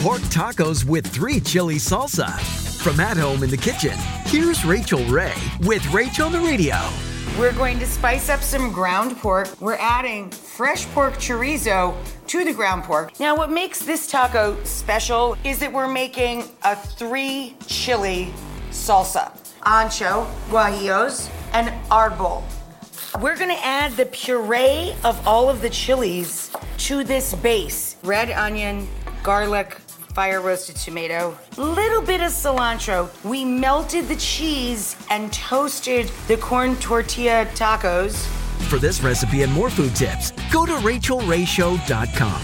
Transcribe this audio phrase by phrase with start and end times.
[0.00, 2.30] Pork tacos with three chili salsa.
[2.82, 3.92] From at home in the kitchen,
[4.24, 6.76] here's Rachael Ray with Rachel the Radio.
[7.38, 9.60] We're going to spice up some ground pork.
[9.60, 11.94] We're adding fresh pork chorizo
[12.28, 13.20] to the ground pork.
[13.20, 18.32] Now, what makes this taco special is that we're making a three chili
[18.70, 19.30] salsa
[19.66, 22.42] ancho, guajillos, and arbol.
[23.20, 28.88] We're gonna add the puree of all of the chilies to this base red onion,
[29.22, 29.76] garlic,
[30.14, 33.08] fire roasted tomato, little bit of cilantro.
[33.24, 38.26] We melted the cheese and toasted the corn tortilla tacos.
[38.68, 42.42] For this recipe and more food tips, go to rachaelrayshow.com.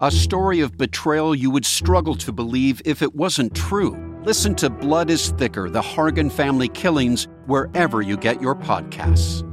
[0.00, 3.96] A story of betrayal you would struggle to believe if it wasn't true.
[4.24, 9.48] Listen to Blood is Thicker The Hargan Family Killings wherever you get your podcasts.